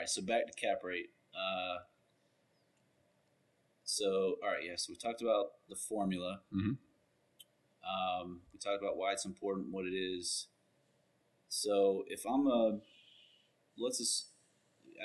[0.00, 1.10] right, so back to cap rate.
[1.34, 1.78] Uh,
[3.84, 6.40] so all right, yes, yeah, so we talked about the formula.
[6.52, 6.78] Mhm.
[7.82, 10.48] Um, we talked about why it's important, what it is.
[11.48, 12.80] So if I'm a,
[13.78, 14.28] let's just,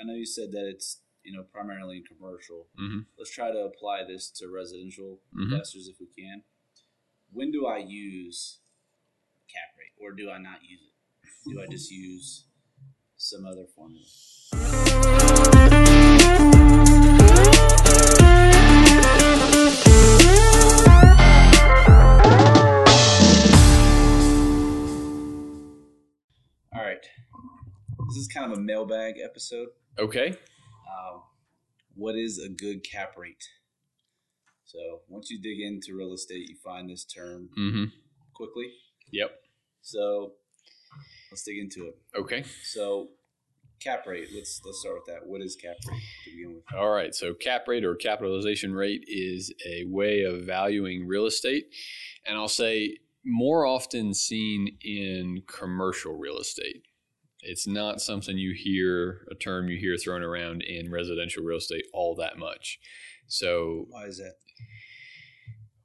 [0.00, 2.68] I know you said that it's you know primarily in commercial.
[2.78, 3.06] Mhm.
[3.18, 5.44] Let's try to apply this to residential Mhm.
[5.52, 6.44] investors if we can.
[7.32, 8.60] When do I use
[9.48, 10.92] cap rate, or do I not use it?
[11.50, 12.44] Do I just use
[13.16, 14.04] some other formula?
[26.74, 27.04] All right.
[28.08, 29.68] This is kind of a mailbag episode.
[29.98, 30.28] Okay.
[30.30, 31.22] Um,
[31.94, 33.44] what is a good cap rate?
[34.64, 37.84] So once you dig into real estate, you find this term Mm-hmm.
[38.34, 38.72] quickly.
[39.12, 39.30] Yep.
[39.82, 40.32] So
[41.30, 41.98] let's dig into it.
[42.18, 42.44] Okay.
[42.64, 43.08] So
[43.80, 44.28] cap rate.
[44.34, 45.26] Let's let's start with that.
[45.26, 46.64] What is cap rate to begin with?
[46.78, 47.14] All right.
[47.14, 51.66] So cap rate or capitalization rate is a way of valuing real estate,
[52.26, 56.82] and I'll say more often seen in commercial real estate.
[57.42, 61.84] It's not something you hear a term you hear thrown around in residential real estate
[61.92, 62.78] all that much.
[63.28, 64.34] So Why is that?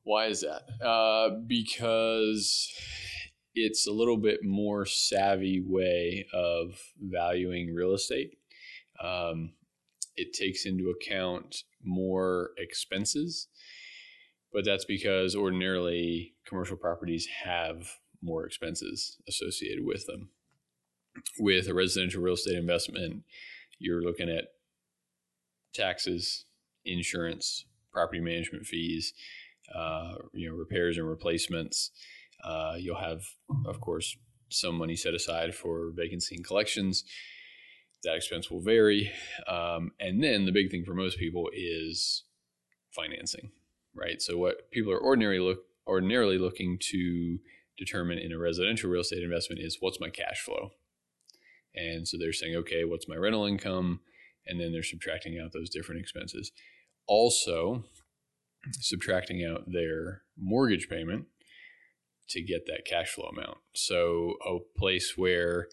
[0.04, 0.86] Why is that?
[0.86, 2.74] Uh, because
[3.54, 8.38] it's a little bit more savvy way of valuing real estate.
[9.04, 9.54] Um,
[10.16, 13.48] it takes into account more expenses,
[14.54, 17.88] but that's because ordinarily commercial properties have
[18.22, 20.30] more expenses associated with them.
[21.40, 23.24] With a residential real estate investment,
[23.80, 24.46] you're looking at
[25.74, 26.46] taxes,
[26.86, 29.14] insurance, property management fees,
[29.76, 31.92] uh, you know, repairs and replacements.
[32.44, 33.24] Uh, you'll have,
[33.66, 34.16] of course,
[34.50, 37.04] some money set aside for vacancy and collections.
[38.04, 39.12] That expense will vary.
[39.48, 42.24] Um, and then the big thing for most people is
[42.90, 43.52] financing,
[43.96, 44.22] right?
[44.22, 47.40] So what people are ordinarily look ordinarily looking to
[47.78, 50.72] determine in a residential real estate investment is what's my cash flow.
[51.74, 54.02] And so they're saying, okay, what's my rental income?
[54.46, 56.52] And then they're subtracting out those different expenses.
[57.08, 57.86] Also,
[58.80, 61.26] subtracting out their mortgage payment
[62.30, 63.58] to get that cash flow amount.
[63.74, 65.68] So, a place where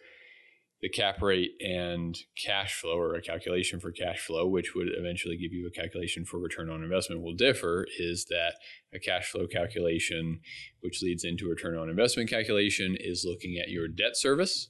[0.81, 5.37] the cap rate and cash flow, or a calculation for cash flow, which would eventually
[5.37, 8.55] give you a calculation for return on investment, will differ is that
[8.95, 10.41] a cash flow calculation,
[10.81, 14.69] which leads into a return on investment calculation, is looking at your debt service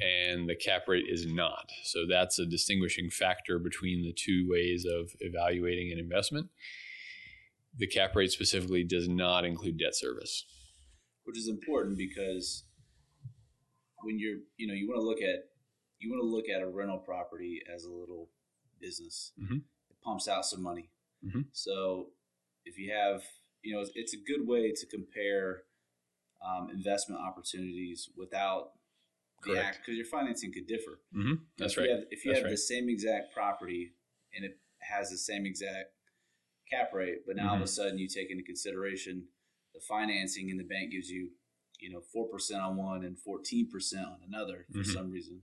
[0.00, 1.70] and the cap rate is not.
[1.82, 6.48] So that's a distinguishing factor between the two ways of evaluating an investment.
[7.76, 10.44] The cap rate specifically does not include debt service.
[11.24, 12.64] Which is important because
[14.02, 15.48] when you're you know you want to look at
[15.98, 18.28] you want to look at a rental property as a little
[18.80, 19.32] business.
[19.40, 19.62] Mhm.
[19.90, 20.90] It pumps out some money.
[21.24, 21.46] Mhm.
[21.52, 22.12] So
[22.64, 23.22] if you have
[23.62, 25.62] you know it's, it's a good way to compare
[26.44, 28.72] um, investment opportunities without
[29.44, 29.66] the Correct.
[29.66, 31.00] act because your financing could differ.
[31.14, 31.34] Mm-hmm.
[31.56, 31.88] That's if right.
[31.88, 32.50] You have, if you That's have right.
[32.50, 33.94] the same exact property
[34.34, 35.94] and it has the same exact
[36.70, 37.64] cap rate, but now all of Mm-hmm.
[37.64, 39.28] a sudden you take into consideration
[39.74, 41.30] the financing and the bank gives you,
[41.80, 44.92] you know, four percent on one and fourteen percent on another for Mhm.
[44.92, 45.42] some reason.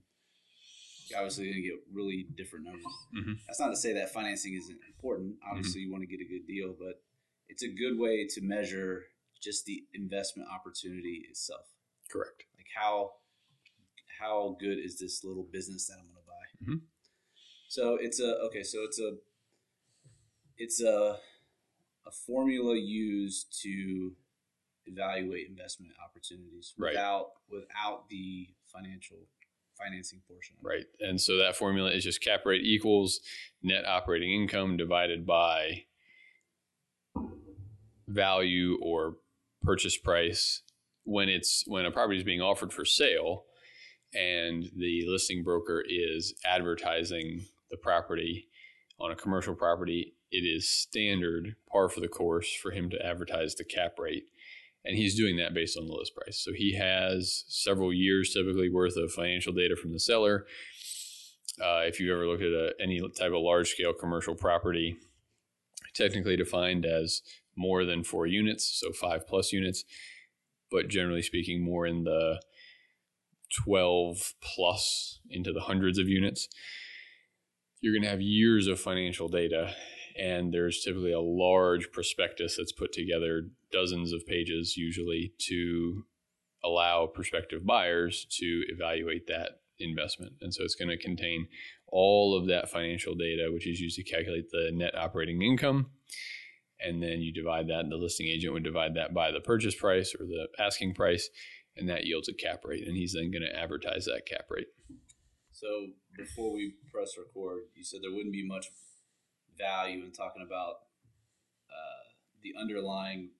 [1.08, 2.86] You're obviously going to get really different numbers.
[3.14, 3.44] Mhm.
[3.46, 5.38] That's not to say that financing isn't important.
[5.44, 5.86] Obviously, Mm-hmm.
[5.86, 7.02] you want to get a good deal, but
[7.48, 9.08] it's a good way to measure
[9.40, 11.68] just the investment opportunity itself.
[12.08, 12.44] Correct.
[12.56, 13.16] Like how
[14.18, 16.72] how good is this little business that I'm going to buy?
[16.74, 16.80] Mhm.
[17.68, 18.62] So it's a okay.
[18.62, 19.18] So it's a
[20.56, 21.20] it's a
[22.06, 24.12] a formula used to
[24.86, 26.90] evaluate investment opportunities Right.
[26.90, 29.28] without without the financial
[29.78, 30.56] financing portion.
[30.60, 30.86] Right.
[31.00, 33.20] And so that formula is just cap rate equals
[33.62, 35.84] net operating income divided by
[38.08, 39.16] value or
[39.62, 40.62] purchase price
[41.04, 43.44] when it's when a property is being offered for sale
[44.14, 48.48] and the listing broker is advertising the property
[48.98, 53.54] on a commercial property it is standard par for the course for him to advertise
[53.54, 54.24] the cap rate.
[54.84, 56.38] And he's doing that based on the list price.
[56.38, 60.46] So he has several years typically worth of financial data from the seller.
[61.60, 64.96] Uh, if you've ever looked at a, any type of large scale commercial property
[65.94, 67.20] technically defined as
[67.54, 69.84] more than four units so five plus units
[70.70, 72.40] but generally speaking more in the
[73.64, 76.48] 12 plus into the hundreds of units
[77.82, 79.74] you're going to have years of financial data
[80.18, 86.04] and there's typically a large prospectus that's put together dozens of pages usually to
[86.64, 90.34] allow prospective buyers to evaluate that investment.
[90.40, 91.48] And so it's going to contain
[91.88, 95.90] all of that financial data, which is used to calculate the net operating income.
[96.80, 99.74] And then you divide that, and the listing agent would divide that by the purchase
[99.74, 101.28] price or the asking price,
[101.76, 102.86] and that yields a cap rate.
[102.86, 104.66] And he's then going to advertise that cap rate.
[105.52, 105.68] So
[106.16, 108.66] before we press record, you said there wouldn't be much
[109.58, 110.74] value and talking about
[111.70, 112.02] uh,
[112.42, 113.30] the underlying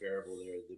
[0.00, 0.56] variable there.
[0.68, 0.76] The,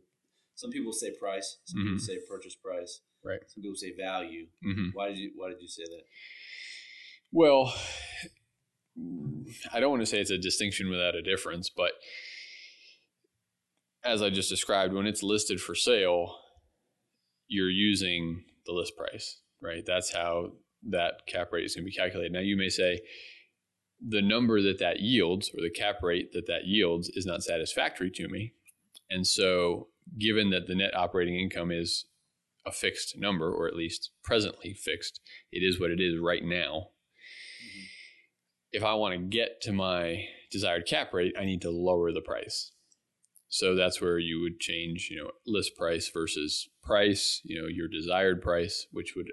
[0.55, 1.89] some people say price, some mm-hmm.
[1.95, 3.41] people say purchase price, right?
[3.49, 4.47] Some people say value.
[4.65, 4.89] Mm-hmm.
[4.93, 6.03] Why did you Why did you say that?
[7.33, 7.75] Well,
[9.73, 11.93] I don't want to say it's a distinction without a difference, but
[14.05, 16.37] as I just described, when it's listed for sale,
[17.49, 19.83] you're using the list price, right?
[19.85, 20.53] That's how
[20.91, 22.33] that cap rate is going to be calculated.
[22.33, 23.01] Now, you may say
[24.07, 28.11] the number that that yields or the cap rate that that yields is not satisfactory
[28.11, 28.53] to me.
[29.11, 32.07] And so, given that the net operating income is
[32.67, 35.21] a fixed number, or at least presently fixed,
[35.53, 36.89] it is what it is right now.
[37.61, 37.85] Mm-hmm.
[38.73, 42.21] If I want to get to my desired cap rate, I need to lower the
[42.21, 42.73] price.
[43.49, 47.87] So that's where you would change, you know, list price versus price, you know, your
[47.87, 49.29] desired price, which would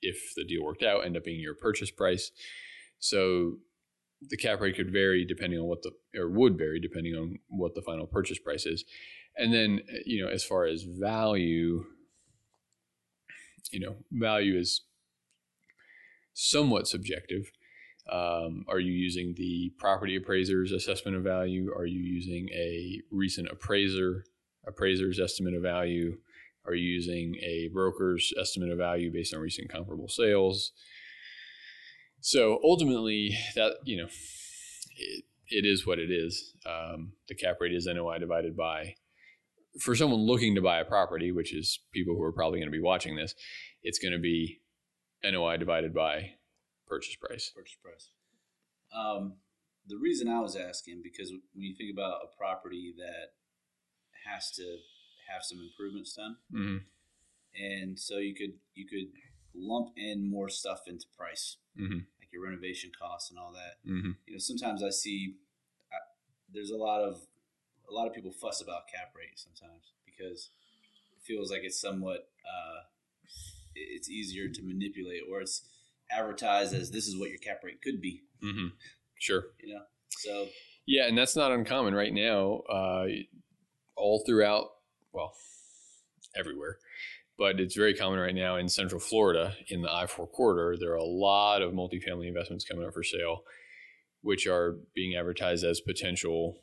[0.00, 2.30] if the deal worked out, end up being your purchase price.
[2.98, 3.58] So
[4.20, 7.74] the cap rate could vary depending on what the or would vary depending on what
[7.74, 8.84] the final purchase price is.
[9.36, 11.84] And then you know, as far as value,
[13.70, 14.82] you know, value is
[16.34, 17.50] somewhat subjective.
[18.10, 21.70] Um, are you using the property appraiser's assessment of value?
[21.76, 24.24] Are you using a recent appraiser
[24.66, 26.16] appraiser's estimate of value?
[26.66, 30.72] Are you using a broker's estimate of value based on recent comparable sales?
[32.20, 34.08] So ultimately, that you know,
[34.96, 36.54] it, it is what it is.
[36.66, 38.94] Um, the cap rate is NOI divided by.
[39.80, 42.76] For someone looking to buy a property, which is people who are probably going to
[42.76, 43.34] be watching this,
[43.82, 44.60] it's going to be
[45.22, 46.32] NOI divided by
[46.86, 47.52] purchase price.
[47.54, 48.10] Purchase price.
[48.94, 49.34] Um,
[49.86, 53.32] the reason I was asking because when you think about a property that
[54.30, 54.78] has to
[55.32, 56.76] have some improvements done, mm-hmm.
[57.54, 59.12] and so you could you could
[59.58, 61.94] lump in more stuff into price, mm-hmm.
[61.94, 63.90] like your renovation costs and all that.
[63.90, 64.12] Mm-hmm.
[64.26, 65.36] You know, sometimes I see
[65.92, 65.96] I,
[66.52, 67.20] there's a lot of
[67.88, 70.50] a lot of people fuss about cap rate sometimes because
[71.16, 72.80] it feels like it's somewhat uh,
[73.74, 75.62] it's easier to manipulate or it's
[76.10, 78.22] advertised as this is what your cap rate could be.
[78.42, 78.68] Mm-hmm.
[79.18, 79.44] Sure.
[79.60, 80.48] You know, so
[80.86, 82.60] yeah, and that's not uncommon right now.
[82.68, 83.06] Uh,
[83.96, 84.70] all throughout
[85.12, 85.34] well,
[86.36, 86.78] everywhere.
[87.38, 90.76] But it's very common right now in Central Florida in the I 4 corridor.
[90.76, 93.44] There are a lot of multifamily investments coming up for sale,
[94.22, 96.58] which are being advertised as potential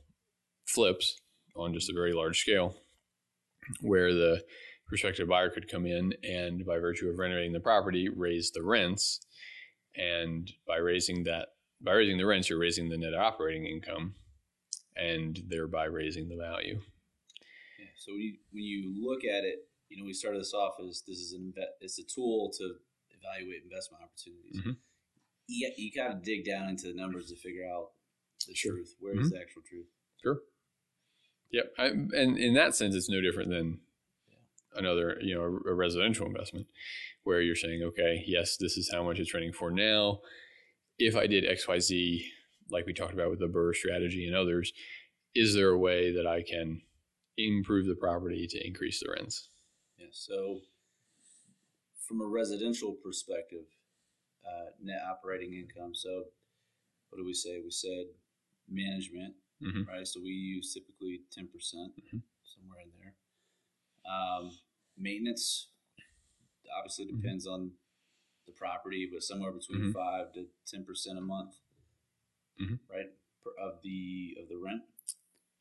[0.68, 1.22] flips
[1.56, 2.76] on just a very large scale,
[3.82, 4.44] where the
[4.88, 9.26] prospective buyer could come in and, by virtue of renovating the property, raise the rents.
[9.96, 11.48] And by raising that,
[11.82, 14.16] by raising the rents, you're raising the net operating income
[14.98, 16.82] and thereby raising the value.
[17.80, 20.74] Yeah, So when you when you look at it, you know, we started this off
[20.86, 22.76] as this is an it's a tool to
[23.18, 24.60] evaluate investment opportunities.
[24.60, 24.72] Mm-hmm.
[25.48, 27.92] You, you got to dig down into the numbers to figure out
[28.48, 28.74] the sure.
[28.74, 28.96] truth.
[29.00, 29.24] Where mm-hmm.
[29.24, 29.88] is the actual truth?
[30.22, 30.40] Sure.
[31.52, 31.74] Yep.
[31.78, 33.80] I, and in that sense, it's no different than
[34.28, 34.80] yeah.
[34.80, 36.68] another, you know, a, a residential investment
[37.24, 40.20] where you're saying, okay, yes, this is how much it's running for now.
[40.98, 42.26] If I did X, Y, Z,
[42.70, 44.74] like we talked about with the BRRRR strategy and others,
[45.34, 46.82] is there a way that I can
[47.38, 49.50] improve the property to increase the rents.
[50.06, 50.12] Yeah.
[50.14, 50.60] So,
[52.08, 53.66] from a residential perspective,
[54.46, 55.94] uh, net operating income.
[55.96, 56.26] So,
[57.10, 57.60] what do we say?
[57.64, 58.06] We said
[58.70, 59.34] management,
[59.64, 59.84] mm-hmm.
[59.90, 60.08] right?
[60.08, 62.18] So we use typically ten percent, mm-hmm.
[62.44, 63.14] somewhere in there.
[64.06, 64.52] Um,
[64.98, 65.70] maintenance
[66.78, 67.22] obviously mm-hmm.
[67.22, 67.54] depends mm-hmm.
[67.54, 67.72] on
[68.46, 69.92] the property, but somewhere between mm-hmm.
[69.92, 71.56] five to ten percent a month,
[72.62, 72.76] mm-hmm.
[72.90, 73.12] right?
[73.62, 74.82] Of the of the rent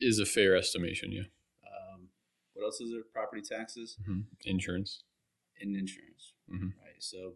[0.01, 1.11] is a fair estimation.
[1.11, 1.29] Yeah.
[2.55, 3.01] What else is there?
[3.13, 4.21] Property taxes, mm-hmm.
[4.45, 5.03] insurance,
[5.59, 6.33] and insurance.
[6.51, 6.67] Mm-hmm.
[6.67, 6.99] Right.
[6.99, 7.33] So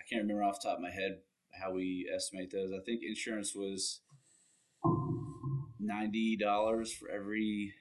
[0.00, 1.18] I can't remember off the top of my head
[1.60, 2.70] how we estimate those.
[2.72, 4.00] I think insurance was
[5.80, 7.74] ninety dollars for every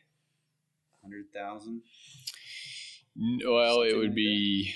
[1.04, 1.84] hundred thousand.
[3.46, 4.74] Well, Something it would like be,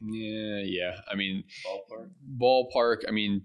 [0.00, 0.14] that.
[0.14, 1.00] yeah, yeah.
[1.10, 2.10] I mean, ballpark.
[2.40, 3.08] Ballpark.
[3.08, 3.42] I mean,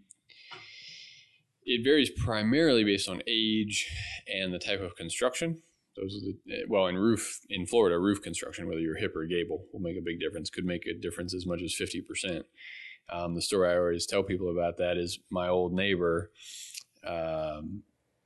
[1.64, 3.90] it varies primarily based on age
[4.28, 5.62] and the type of construction.
[6.00, 9.66] Those are the well in roof in Florida, roof construction, whether you're hip or gable,
[9.74, 10.50] will make a big difference.
[10.50, 12.46] Could make a difference as much as fifty percent.
[13.12, 16.32] Um, the story I always tell people about that is my old neighbor
[17.06, 17.84] um,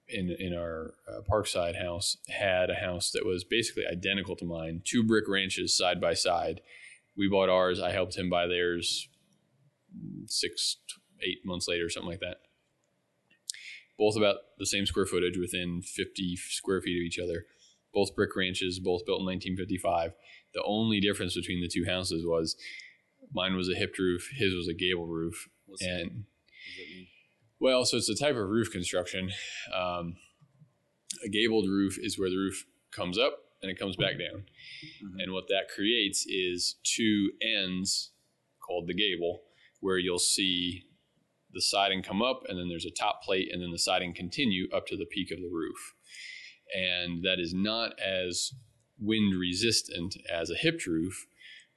[0.08, 4.82] in in our uh, Parkside house had a house that was basically identical to mine,
[4.84, 6.62] two brick ranches side by side.
[7.16, 7.80] We bought ours.
[7.80, 9.08] I helped him buy theirs
[10.28, 10.78] six,
[11.22, 12.38] eight months later, something like that.
[13.98, 17.46] Both about the same square footage, within 50 square feet of each other.
[17.94, 20.14] Both brick ranches, both built in 1955.
[20.54, 22.56] The only difference between the two houses was
[23.34, 27.08] mine was a hipped roof, his was a gable roof, What's and that mean?
[27.60, 29.30] well, so it's a type of roof construction.
[29.74, 30.16] Um,
[31.24, 34.46] a gabled roof is where the roof comes up and it comes back down.
[35.04, 35.24] Mhm.
[35.24, 38.12] And what that creates is two ends
[38.60, 39.44] called the gable,
[39.80, 40.84] where you'll see
[41.52, 44.68] the siding come up and then there's a top plate and then the siding continue
[44.74, 45.94] up to the peak of the roof.
[46.74, 48.52] And that is not as
[49.00, 51.26] wind resistant as a hipped roof,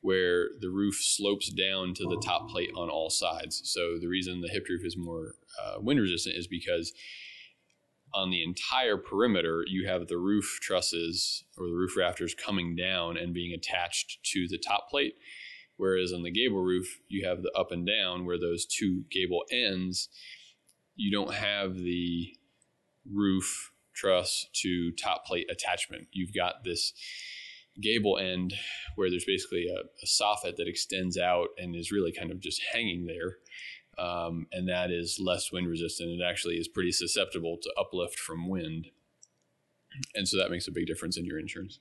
[0.01, 3.63] where the roof slopes down to the top plate on all sides.
[3.65, 6.93] So the reason the hipped roof is more uh, wind resistant is because
[8.15, 13.17] on the entire perimeter, you have the roof trusses or the roof rafters coming down
[13.17, 15.15] and being attached to the top plate.
[15.77, 19.43] Whereas on the gable roof, you have the up and down where those two gable
[19.51, 20.09] ends,
[20.95, 22.35] you don't have the
[23.13, 26.07] roof truss to top plate attachment.
[26.13, 26.93] You've got this
[27.83, 28.55] gable end
[28.95, 32.63] where there's basically a, a soffit that extends out and is really kind of just
[32.73, 33.39] hanging there.
[33.99, 36.11] Um, and that is less wind resistant.
[36.11, 38.89] It actually is pretty susceptible to uplift from wind.
[40.15, 41.79] And so that makes a big difference in your insurance.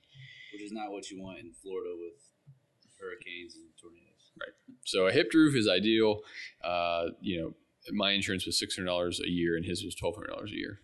[0.52, 2.22] Which is not what you want in Florida with
[2.98, 4.32] hurricanes and tornadoes.
[4.40, 4.54] Right.
[4.84, 6.20] So a hipped roof is ideal.
[6.64, 7.54] Uh, you know,
[7.92, 10.56] my insurance was six hundred dollars a year, and his was twelve hundred dollars a
[10.56, 10.80] year.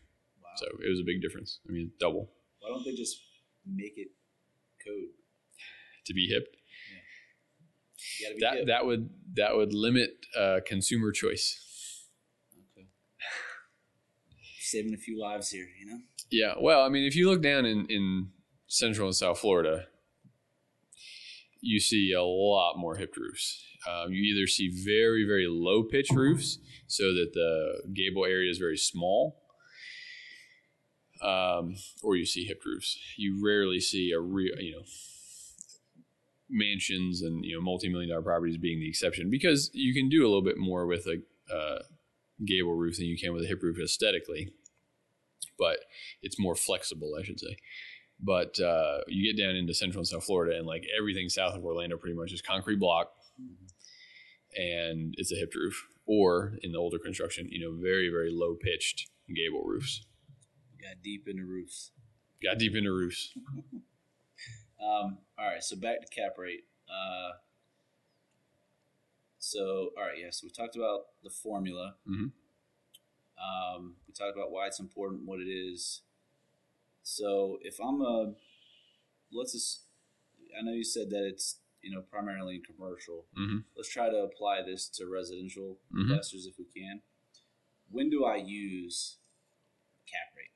[0.56, 1.61] So it was a big difference.
[1.68, 2.30] I mean, double
[2.61, 3.16] Why don't they just
[3.66, 4.09] make it
[4.85, 5.09] code?
[6.06, 6.56] to be hipped.
[8.21, 8.66] You gotta be That hip.
[8.66, 12.09] that would that would limit uh, consumer choice.
[12.76, 12.87] Okay.
[14.61, 15.99] Saving a few lives here, you know?
[16.30, 16.54] Yeah.
[16.61, 18.28] Well, I mean, if you look down in in
[18.66, 19.87] Central and South Florida,
[21.61, 23.62] you see a lot more hip roofs.
[23.88, 28.59] Um, you either see very very low pitch roofs, so that the gable area is
[28.59, 29.41] very small.
[31.23, 32.99] Um, or you see hipped roofs.
[33.17, 34.83] You rarely see a real, you know,
[36.52, 40.29] mansions and you know multi-million dollar properties being the exception because you can do a
[40.29, 41.83] little bit more with a uh,
[42.45, 44.52] gable roof than you can with a hip roof aesthetically,
[45.59, 45.79] but
[46.23, 47.57] it's more flexible, I should say.
[48.21, 51.64] But uh, you get down into Central and South Florida, and like everything south of
[51.64, 53.12] Orlando, pretty much is concrete block,
[54.55, 55.88] and it's a hipped roof.
[56.07, 60.05] Or in the older construction, you know, very very low pitched gable roofs.
[60.83, 61.93] Got deep into roofs.
[62.43, 63.33] Got deep into roofs.
[64.83, 66.65] Um, all right, so back to cap rate.
[66.91, 67.35] Uh,
[69.39, 71.95] so, all right, yeah, so we talked about the formula.
[72.05, 72.33] Mhm.
[73.39, 76.03] Um, we talked about why it's important, what it is.
[77.05, 78.35] So, if I'm a,
[79.33, 79.83] let's just,
[80.59, 83.27] I know you said that it's, you know, primarily in commercial.
[83.37, 86.11] hmm Let's try to apply this to residential Mhm.
[86.11, 87.03] investors if we can.
[87.89, 89.19] When do I use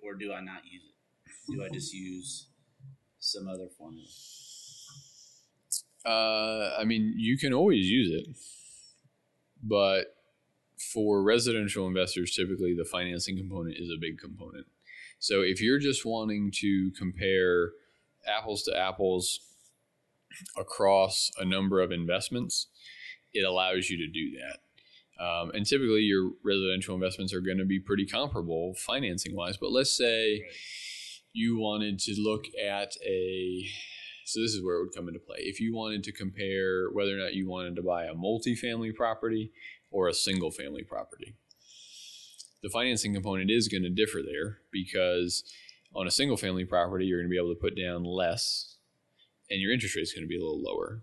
[0.06, 1.52] or do I not use it?
[1.52, 2.48] Do I just use
[3.18, 4.06] some other formula?
[6.04, 8.36] Uh, I mean, you can always use it,
[9.62, 10.16] but
[10.92, 14.66] for residential investors, typically the financing component is a big component.
[15.18, 17.72] So if you're just wanting to compare
[18.26, 19.40] apples to apples
[20.56, 22.68] across a number of investments,
[23.32, 24.60] it allows you to do that.
[25.18, 29.56] Um, and typically, your residential investments are going to be pretty comparable financing wise.
[29.56, 30.52] But let's say Right.
[31.32, 33.66] you wanted to look at a
[34.24, 35.36] so this is where it would come into play.
[35.38, 39.52] If you wanted to compare whether or not you wanted to buy a multifamily property
[39.90, 41.36] or a single family property,
[42.60, 45.44] the financing component is going to differ there because
[45.94, 48.76] on a single family property, you're going to be able to put down less
[49.48, 51.02] and your interest rate is going to be a little lower.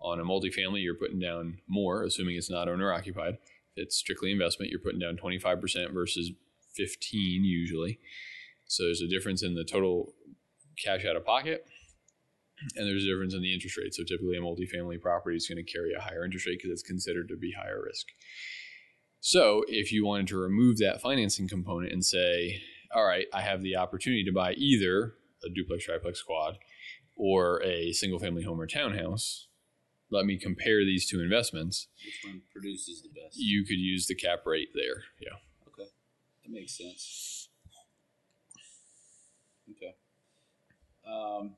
[0.00, 3.34] On a multifamily, you're putting down more, assuming it's not owner occupied.
[3.74, 6.30] If it's strictly investment, you're putting down 25% versus
[6.76, 7.98] 15 usually.
[8.66, 10.14] So there's a difference in the total
[10.82, 11.66] cash out of pocket,
[12.76, 13.94] and there's a difference in the interest rate.
[13.94, 16.82] So typically, a multifamily property is going to carry a higher interest rate because it's
[16.82, 18.06] considered to be higher risk.
[19.20, 22.62] So if you wanted to remove that financing component and say,
[22.94, 25.14] all right, I have the opportunity to buy either
[25.44, 26.58] a duplex, triplex, quad,
[27.16, 29.47] or a single family home or townhouse,
[30.10, 31.88] let me compare these two investments.
[32.04, 33.36] Which one produces the best?
[33.36, 35.04] You could use the cap rate there.
[35.20, 35.36] Yeah.
[35.68, 35.90] Okay,
[36.44, 37.48] that makes sense.
[39.70, 39.94] Okay.
[41.06, 41.56] Um,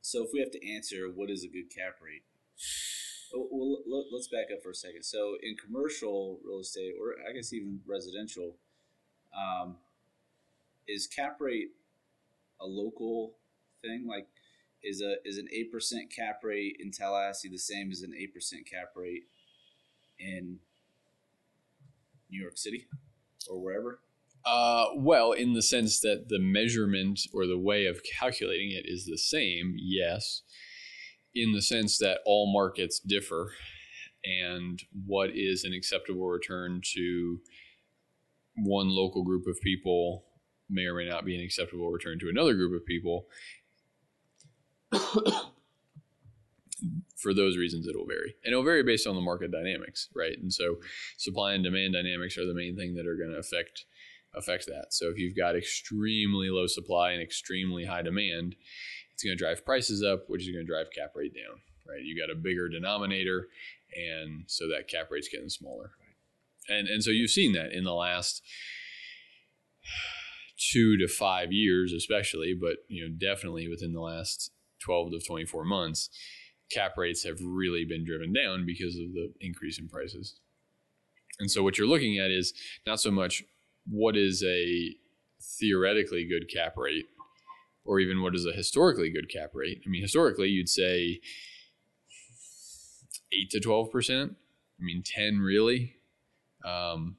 [0.00, 2.22] so if we have to answer what is a good cap rate,
[3.34, 5.04] oh, well, let, let's back up for a second.
[5.04, 8.56] So in commercial real estate, or I guess even residential,
[9.36, 9.76] um,
[10.88, 11.70] is cap rate
[12.60, 13.34] a local
[13.82, 14.06] thing?
[14.08, 14.26] Like,
[14.82, 18.32] is a is an eight percent cap rate in Tallahassee the same as an eight
[18.32, 19.24] percent cap rate
[20.18, 20.58] in
[22.30, 22.86] New York City
[23.48, 24.00] or wherever?
[24.44, 29.04] Uh, well, in the sense that the measurement or the way of calculating it is
[29.04, 30.42] the same, yes.
[31.34, 33.52] In the sense that all markets differ,
[34.24, 37.40] and what is an acceptable return to
[38.56, 40.24] one local group of people
[40.68, 43.26] may or may not be an acceptable return to another group of people.
[47.16, 48.34] For those reasons, it'll vary.
[48.44, 50.38] And it'll vary based on the market dynamics, right?
[50.38, 50.76] And so
[51.18, 53.84] supply and demand dynamics are the main thing that are going to affect
[54.34, 54.86] affect that.
[54.90, 58.54] So if you've got extremely low supply and extremely high demand,
[59.12, 62.02] it's going to drive prices up, which is going to drive cap rate down, right?
[62.02, 63.48] You got a bigger denominator,
[63.94, 65.90] and so that cap rate's getting smaller.
[66.68, 68.42] And and so you've seen that in the last
[70.72, 75.44] two to five years, especially, but you know definitely within the last twelve to twenty
[75.44, 76.10] four months,
[76.70, 80.40] cap rates have really been driven down because of the increase in prices.
[81.38, 82.52] And so what you're looking at is
[82.86, 83.42] not so much
[83.88, 84.94] what is a
[85.58, 87.06] theoretically good cap rate
[87.84, 89.80] or even what is a historically good cap rate.
[89.84, 91.20] I mean, historically, you'd say
[93.32, 94.30] 8 to 12%.
[94.30, 95.96] I mean, 10 really.
[96.64, 97.16] Um,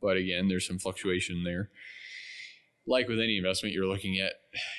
[0.00, 1.70] but again, there's some fluctuation there.
[2.86, 4.32] Like with any investment, you're looking at,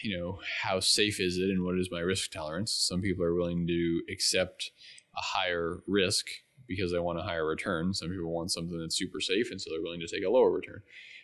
[0.04, 2.72] you know, how safe is it and what is my risk tolerance.
[2.72, 4.72] Some people are willing to accept
[5.16, 6.28] a higher risk
[6.68, 7.94] because they want a higher return.
[7.94, 10.52] Some people want something that's super safe, and so they're willing to take a lower
[10.52, 10.82] return.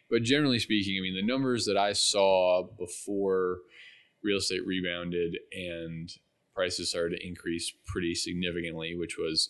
[0.09, 3.59] But generally speaking, I mean, the numbers that I saw before
[4.23, 6.09] real estate rebounded and
[6.55, 9.49] prices started to increase pretty significantly, which was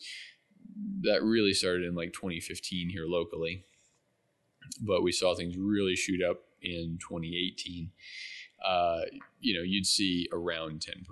[1.01, 3.65] that really started in like 2015 here locally.
[4.81, 7.91] But we saw things really shoot up in 2018.
[8.65, 9.01] Uh,
[9.39, 11.05] you know, you'd see around 10%.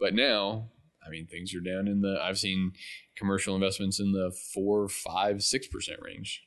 [0.00, 0.70] But now,
[1.06, 2.72] I mean, things are down in the, I've seen
[3.16, 6.44] commercial investments in the four, five, six percent range.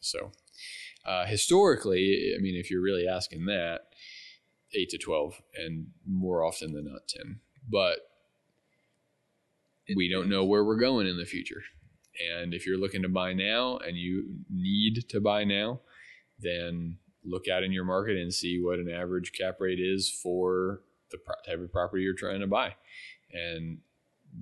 [0.00, 0.32] So,
[1.04, 3.80] uh, historically, I mean, if you're really asking that,
[4.74, 7.40] eight to 12, and more often than not, 10.
[7.68, 7.98] But
[9.96, 11.62] we don't know where we're going in the future.
[12.36, 15.80] And if you're looking to buy now and you need to buy now,
[16.38, 20.82] then look out in your market and see what an average cap rate is for
[21.10, 22.74] the type of property you're trying to buy
[23.32, 23.78] and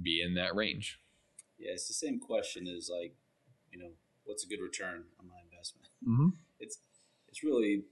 [0.03, 1.01] be in that range.
[1.59, 3.15] Yeah, it's the same question as like,
[3.73, 3.91] you know,
[4.25, 5.89] what's a good return on my investment?
[6.07, 6.29] Mm-hmm.
[6.59, 6.79] It's
[7.29, 7.83] it's really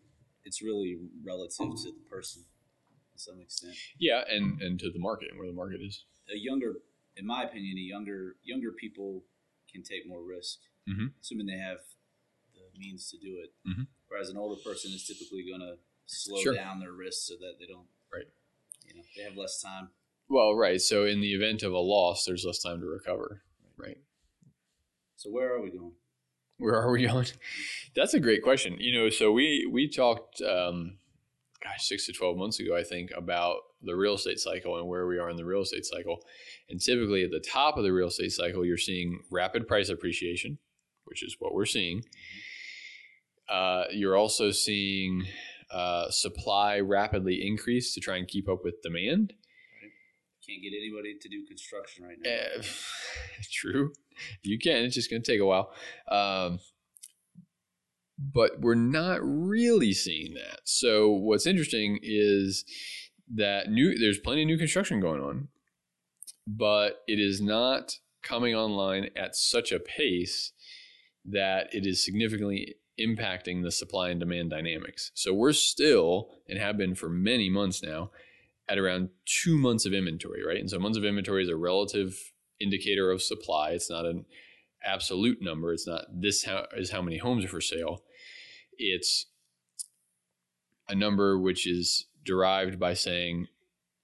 [0.45, 2.45] it's really relative to the person
[3.13, 3.75] to some extent.
[3.99, 6.05] Yeah, and and to the market and where the market is.
[6.35, 6.77] A younger,
[7.15, 9.25] in my opinion, a younger younger people
[9.71, 11.09] can take more risk, mm-hmm.
[11.21, 11.81] assuming they have
[12.79, 13.51] means to do it.
[13.69, 13.83] Mm-hmm.
[14.09, 15.75] Whereas an older person is typically going to
[16.07, 16.55] slow Sure.
[16.55, 17.87] down their risk so that they don't.
[18.13, 18.29] Right.
[18.87, 19.89] You know, they have less time.
[20.29, 20.81] Well, right.
[20.81, 23.43] So in the event of a loss, there's less time to recover.
[23.77, 23.99] Right.
[25.17, 25.93] So where are we going?
[26.59, 27.27] Where are we going?
[27.97, 28.77] That's a great question.
[28.79, 30.99] You know, so we we talked, um,
[31.63, 35.07] gosh, six to twelve months ago, I think, about the real estate cycle and where
[35.07, 36.21] we are in the real estate cycle.
[36.71, 40.59] And typically, at the top of the real estate cycle, you're seeing rapid price appreciation,
[41.05, 42.05] which is what we're seeing.
[43.49, 45.25] Uh, you're also seeing
[45.71, 49.35] uh, supply rapidly increase to try and keep up with demand.
[50.47, 52.31] Can't get anybody to do construction right now.
[52.31, 52.63] Uh,
[53.51, 53.93] true.
[54.43, 54.85] You can.
[54.85, 55.73] It's just going to take a while.
[56.11, 56.61] Um,
[58.19, 60.61] but we're not really seeing that.
[60.65, 62.65] So what's interesting is
[63.35, 65.49] that new there's plenty of new construction going on,
[66.47, 70.53] but it is not coming online at such a pace
[71.25, 75.11] that it is significantly impacting the supply and demand dynamics.
[75.15, 78.11] So we're still and have been for many months now
[78.69, 80.59] at around two months of inventory, right?
[80.59, 83.71] And so months of inventory is a relative indicator of supply.
[83.71, 84.25] It's not an
[84.85, 85.73] absolute number.
[85.73, 88.05] It's not this how, is how many homes are for sale.
[88.79, 89.27] It's
[90.89, 93.49] a number which is derived by saying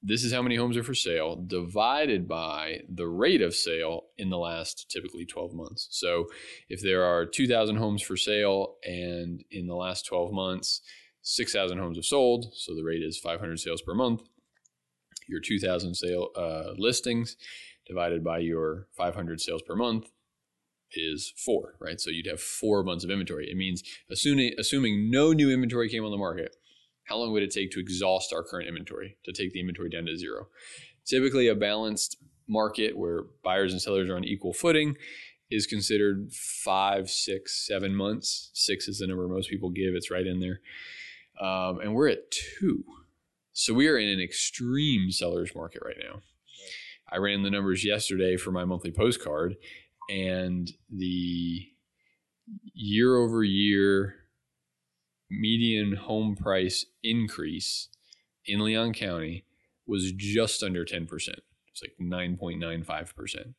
[0.03, 4.31] this is how many homes are for sale divided by the rate of sale in
[4.31, 5.89] the last typically 12 months.
[5.91, 6.27] So
[6.69, 10.81] if there are 2,000 homes for sale and in the last 12 months,
[11.23, 14.23] 6,000 homes have sold, so the rate is 500 sales per month.
[15.29, 17.37] Your 2,000 sale uh, listings
[17.87, 20.11] divided by your 500 sales per month
[20.93, 22.01] is four, right?
[22.01, 23.49] So you'd have four months of inventory.
[23.51, 26.57] It means assuming assuming no new inventory came on the market,
[27.11, 30.07] how long would it take to exhaust our current inventory to take the inventory down
[30.07, 30.47] to zero?
[31.05, 32.17] Typically, a balanced
[32.49, 34.97] market where buyers and sellers are on equal footing
[35.51, 38.51] is considered five, six, seven months.
[38.55, 39.95] Six is the number most people give.
[39.95, 40.61] It's right in there,
[41.41, 42.85] um, and we're at two.
[43.53, 46.21] So we are in an extreme seller's market right now.
[47.13, 49.57] I ran the numbers yesterday for my monthly postcard,
[50.09, 51.67] and the
[52.73, 54.20] year over year
[55.31, 57.89] median home price increase
[58.47, 59.45] in Leon County
[59.87, 61.07] was just under 10%.
[61.09, 63.55] It's like 9.95%.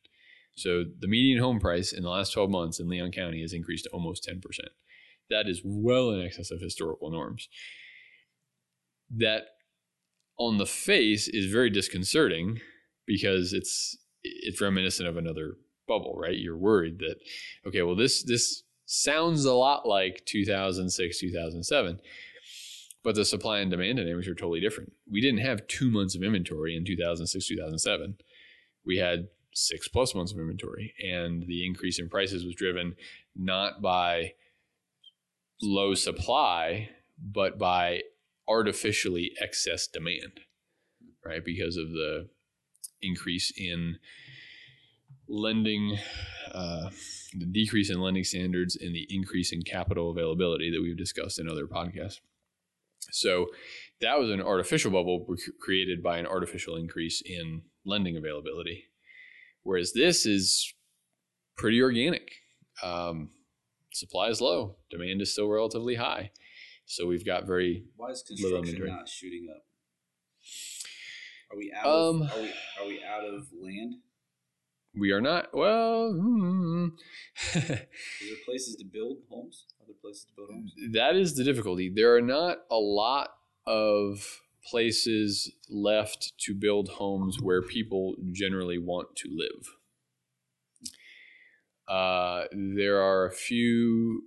[0.54, 3.84] So the median home price in the last 12 months in Leon County has increased
[3.84, 4.40] to almost 10%.
[5.30, 7.48] That is well in excess of historical norms.
[9.10, 9.44] That
[10.38, 12.60] on the face is very disconcerting
[13.06, 15.56] because it's it's reminiscent of another
[15.88, 16.38] bubble, right?
[16.38, 17.16] You're worried that
[17.66, 22.00] okay, well this this sounds a lot like 2006, 2007.
[23.02, 24.92] But the supply and demand dynamics are totally different.
[25.10, 28.16] We didn't have 2 months of inventory in 2006, 2007.
[28.84, 32.94] We had 6 plus months of inventory and the increase in prices was driven
[33.34, 34.34] not by
[35.60, 38.02] low supply, but by
[38.46, 40.40] artificially excess demand,
[41.24, 41.44] right?
[41.44, 42.28] Because of the
[43.00, 43.98] increase in
[45.32, 45.98] lending,
[46.52, 46.90] uh,
[47.32, 51.48] the decrease in lending standards, and the increase in capital availability that we've discussed in
[51.48, 52.20] other podcasts.
[53.10, 53.46] So
[54.00, 55.26] that was an artificial bubble
[55.60, 58.84] created by an artificial increase in lending availability.
[59.62, 60.72] Whereas this is
[61.56, 62.30] pretty organic.
[62.82, 63.30] Um,
[63.92, 66.30] supply is low, demand is still relatively high.
[66.84, 69.62] So we've got very why is construction not shooting up?
[71.50, 71.86] Are we out?
[71.86, 73.94] Um, of, are we are we out of land?
[74.94, 75.48] We are not.
[75.54, 76.88] Well, hmm.
[77.54, 77.86] is there
[78.44, 79.64] places to build homes?
[79.80, 80.72] Are there places to build homes?
[80.92, 81.90] That is the difficulty.
[81.94, 83.30] There are not a lot
[83.66, 89.76] of places left to build homes where people generally want to live.
[91.88, 94.24] Uh, there are a few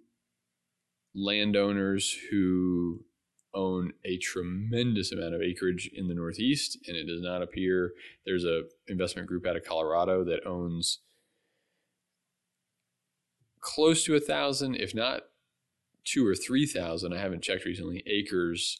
[1.13, 3.05] landowners who
[3.56, 7.94] own a tremendous amount of acreage in the Northeast, and it does not appear
[8.26, 11.00] there's a investment group out of Colorado that owns
[13.62, 15.24] close to a thousand, if not
[16.04, 17.13] two or three thousand.
[17.13, 18.04] I haven't checked recently.
[18.06, 18.80] Acres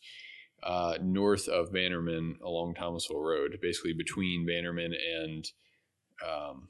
[0.62, 5.46] uh, north of Bannerman along Thomasville Road, basically between Bannerman and
[6.26, 6.70] um,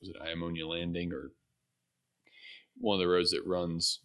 [0.00, 1.32] was it Iamonia Landing or
[2.76, 4.00] one of the roads that runs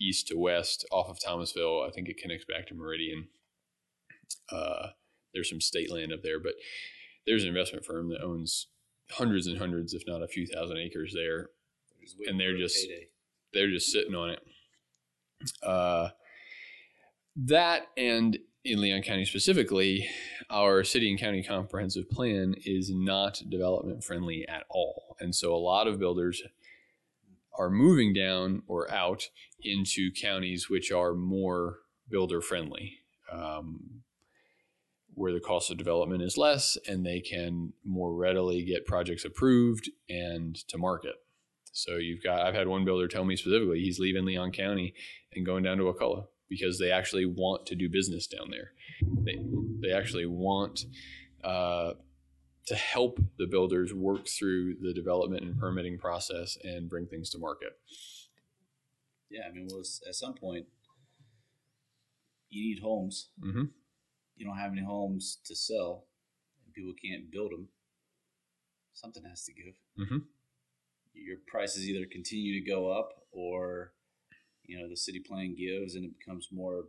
[0.00, 1.84] east to west off of Thomasville.
[1.86, 3.28] I think it connects back to Meridian.
[4.50, 4.88] Uh,
[5.32, 6.54] there's some state land up there, but
[7.26, 8.68] there's an investment firm that owns
[9.10, 11.50] hundreds and hundreds, if not a few thousand acres there,
[12.26, 13.08] and they're just payday.
[13.52, 14.40] they're just sitting on it.
[15.62, 16.08] Uh,
[17.36, 20.08] that and in Leon County specifically,
[20.50, 25.58] our city and county comprehensive plan is not development friendly at all, and so a
[25.58, 26.42] lot of builders
[27.58, 29.24] are moving down or out
[29.62, 32.98] into counties which are more builder friendly,
[33.32, 34.02] um,
[35.14, 39.90] where the cost of development is less and they can more readily get projects approved
[40.08, 41.14] and to market.
[41.72, 44.94] So you've got, I've had one builder tell me specifically he's leaving Leon County
[45.34, 48.72] and going down to Wakulla because they actually want to do business down there.
[49.24, 49.38] They,
[49.82, 50.84] they actually want
[51.42, 51.92] uh,
[52.66, 57.38] to help the builders work through the development and permitting process and bring things to
[57.38, 57.78] market.
[59.30, 60.66] Yeah, I mean, well, at some point,
[62.50, 63.28] you need homes.
[63.42, 63.64] Mm-hmm.
[64.36, 66.06] You don't have any homes to sell,
[66.64, 67.68] and people can't build them.
[68.94, 69.74] Something has to give.
[69.98, 70.18] Mm-hmm.
[71.14, 73.92] Your prices either continue to go up, or
[74.64, 76.84] you know the city plan gives, and it becomes more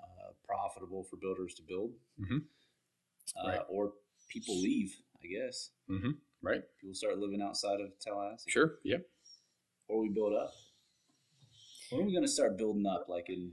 [0.00, 1.92] uh, profitable for builders to build.
[2.20, 2.38] Mm-hmm.
[3.36, 3.60] Uh, right.
[3.68, 3.92] Or
[4.32, 5.70] people leave, I guess.
[5.90, 6.12] Mm-hmm.
[6.42, 6.62] Right.
[6.80, 8.50] People start living outside of Tallahassee.
[8.50, 8.74] Sure.
[8.84, 9.06] Yep.
[9.88, 10.52] Or we build up.
[11.90, 13.52] When are we going to start building up, like in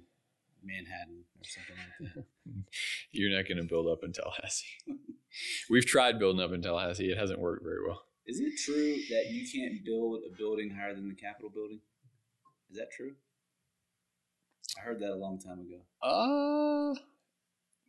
[0.63, 2.23] Manhattan or something like that?
[3.11, 4.65] You're not going to build up in Tallahassee.
[5.69, 7.11] We've tried building up in Tallahassee.
[7.11, 8.03] It hasn't worked very well.
[8.25, 11.79] Is it true that you can't build a building higher than the Capitol building?
[12.71, 13.13] Is that true?
[14.77, 15.81] I heard that a long time ago.
[16.01, 16.93] Uh,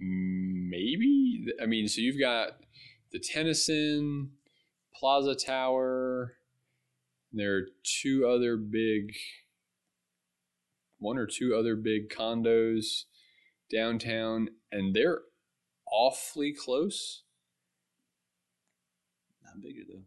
[0.01, 1.45] maybe.
[1.63, 2.53] I mean, so you've got
[3.13, 4.31] the Tennyson
[4.95, 6.37] Plaza Tower.
[7.33, 9.15] There are two other big,
[10.99, 13.05] one or two other big condos
[13.73, 15.21] downtown, and they're
[15.93, 17.23] awfully close.
[19.45, 20.03] Not bigger though.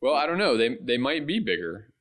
[0.00, 0.56] Well, I don't know.
[0.56, 1.92] They they might be bigger,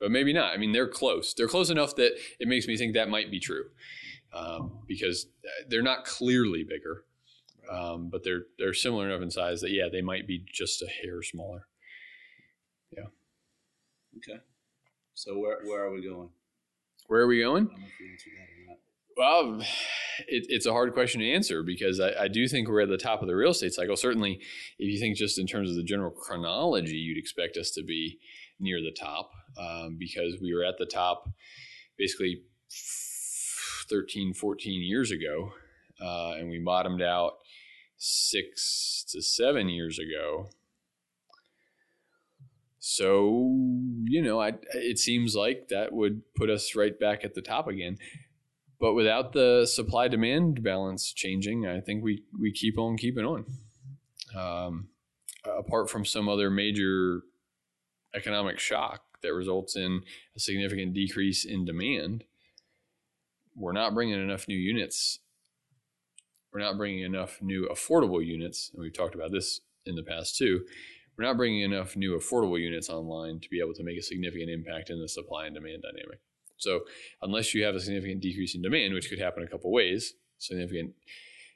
[0.00, 0.52] but maybe not.
[0.52, 1.34] I mean, they're close.
[1.34, 3.64] They're close enough that it makes me think that might be true,
[4.32, 5.26] um, because
[5.68, 7.04] they're not clearly bigger
[7.70, 10.86] um, but they're they're similar enough in size that yeah, they might be just a
[10.86, 11.66] hair smaller.
[12.90, 13.06] Yeah.
[14.16, 14.40] Okay.
[15.14, 16.30] So where where are we going?
[17.06, 17.70] Where are we going?
[19.16, 19.60] Well,
[20.28, 22.96] it, it's a hard question to answer because I, I, do think we're at the
[22.96, 23.96] top of the real estate cycle.
[23.96, 24.38] Certainly,
[24.78, 28.20] if you think just in terms of the general chronology, you'd expect us to be
[28.60, 31.28] near the top um, because we were at the top
[31.96, 32.42] basically
[33.88, 35.52] 13, 14 years ago,
[36.00, 37.34] uh, and we bottomed out
[37.96, 40.50] six to seven years ago.
[42.78, 43.54] So,
[44.04, 47.68] you know, I, it seems like that would put us right back at the top
[47.68, 47.98] again.
[48.80, 53.44] But without the supply demand balance changing, I think we, we keep on keeping on.
[54.36, 54.88] Um,
[55.44, 57.22] apart from some other major
[58.14, 60.02] economic shock that results in
[60.36, 62.24] a significant decrease in demand,
[63.58, 65.18] we're not bringing enough new units.
[66.52, 68.70] We're not bringing enough new affordable units.
[68.72, 70.64] And we've talked about this in the past too.
[71.16, 74.50] We're not bringing enough new affordable units online to be able to make a significant
[74.50, 76.20] impact in the supply and demand dynamic.
[76.56, 76.80] So,
[77.22, 80.94] unless you have a significant decrease in demand, which could happen a couple ways, significant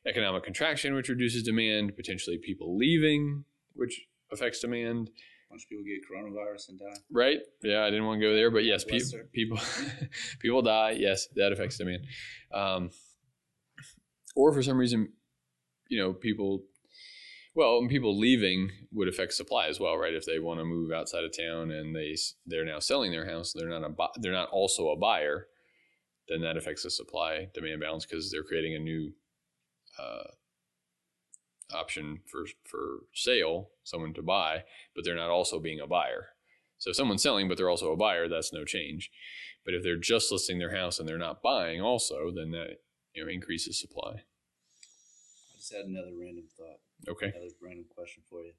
[0.07, 5.11] economic contraction, which reduces demand, potentially people leaving, which affects demand,
[5.53, 7.01] bunch of people get coronavirus and die.
[7.11, 7.39] Right?
[7.63, 9.01] Yeah, I didn't want to go there, but yes, pe-
[9.33, 9.59] people
[10.41, 10.97] people die.
[10.99, 12.07] Yes, that affects demand.
[12.53, 12.91] Um,
[14.35, 15.13] or for some reason,
[15.89, 16.65] you know, people.
[17.55, 20.15] Well, people leaving would affect supply as well, right?
[20.15, 23.53] If they want to move outside of town and they they're now selling their house,
[23.53, 25.49] they're not a they're not also a buyer,
[26.29, 29.13] then that affects the supply demand balance because they're creating a new
[29.99, 30.31] uh,
[31.75, 36.29] option for for sale, someone to buy, but they're not also being a buyer.
[36.79, 39.11] So if someone's selling, but they're also a buyer, that's no change.
[39.65, 42.81] But if they're just listing their house and they're not buying, also, then that
[43.15, 44.13] you know increases supply.
[44.15, 46.81] I just had another random thought.
[47.09, 47.27] Okay.
[47.27, 48.53] Another random question for you.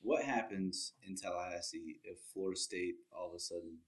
[0.00, 3.78] What happens in Tallahassee if Florida State all of a sudden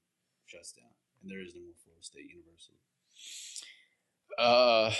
[0.47, 0.91] shuts down
[1.23, 2.79] and there is no more Florida State University?
[4.39, 4.93] Uh,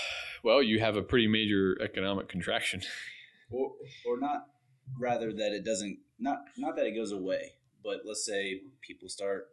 [0.43, 2.81] well, you have a pretty major economic contraction.
[3.51, 3.73] or
[4.05, 4.47] or not
[4.99, 9.47] rather that it doesn't not not that it goes away, but let's say people start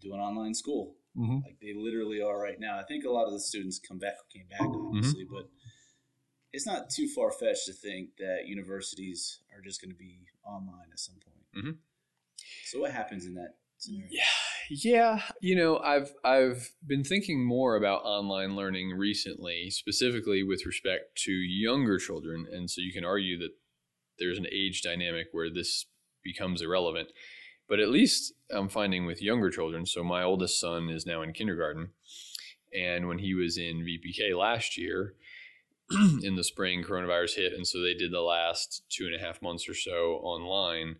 [0.00, 1.38] doing online school mm-hmm.
[1.44, 2.78] like they literally are right now.
[2.78, 4.86] I think a lot of the students come back came back mm-hmm.
[4.86, 5.34] obviously, mm-hmm.
[5.34, 5.48] but
[6.52, 10.88] it's not too far fetched to think that universities are just going to be online
[10.92, 11.64] at some point.
[11.64, 11.76] Mm-hmm.
[12.64, 14.08] So what happens in that scenario?
[14.10, 14.22] Yeah,
[14.70, 21.16] yeah, you know, I've I've been thinking more about online learning recently, specifically with respect
[21.24, 23.52] to younger children, and so you can argue that
[24.18, 25.86] there's an age dynamic where this
[26.22, 27.08] becomes irrelevant.
[27.68, 29.84] But at least I'm finding with younger children.
[29.84, 31.90] So my oldest son is now in kindergarten,
[32.74, 35.14] and when he was in VPK last year,
[36.22, 39.40] in the spring, coronavirus hit, and so they did the last two and a half
[39.40, 40.96] months or so online,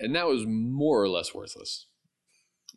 [0.00, 1.86] and that was more or less worthless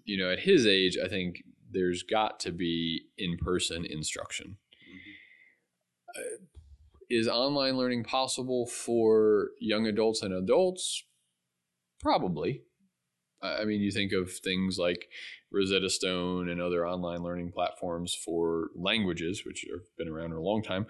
[0.08, 4.58] you know, at his age, I think there's got to be in person instruction.
[6.18, 6.46] Uh,
[7.10, 11.04] is online learning possible for young adults and adults?
[12.00, 12.64] Probably.
[13.42, 15.10] I mean, you think of things like
[15.52, 20.44] Rosetta Stone and other online learning platforms for languages, which have been around for a
[20.44, 20.88] long time,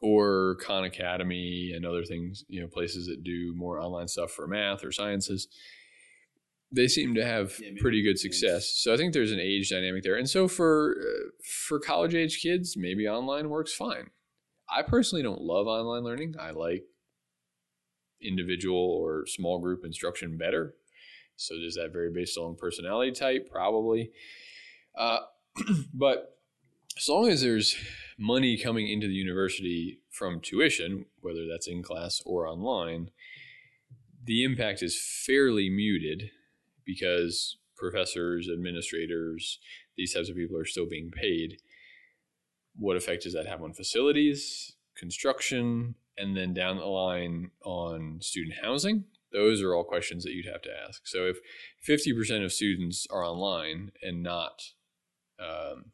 [0.00, 4.48] or Khan Academy and other things, you know, places that do more online stuff for
[4.48, 5.48] math or sciences
[6.72, 8.72] they seem to have yeah, pretty good success.
[8.76, 10.16] So I think there's an age dynamic there.
[10.16, 11.30] And so for uh,
[11.66, 14.10] for college age kids, maybe online works fine.
[14.74, 16.34] I personally don't love online learning.
[16.40, 16.84] I like
[18.22, 20.74] individual or small group instruction better.
[21.36, 23.48] So does that vary based on personality type?
[23.50, 24.10] Probably.
[24.96, 25.20] Uh,
[25.94, 26.38] but
[26.96, 27.76] as long as there's
[28.18, 33.10] money coming into the university from tuition, whether that's in class or online,
[34.24, 36.30] the impact is fairly muted
[36.84, 39.58] because professors, administrators,
[39.96, 41.58] these types of people are still being paid.
[42.76, 48.56] What effect does that have on facilities, construction, and then down the line on student
[48.62, 49.04] housing?
[49.32, 51.06] Those are all questions that you'd have to ask.
[51.06, 51.38] So if
[51.86, 54.62] 50% of students are online and not
[55.40, 55.86] um,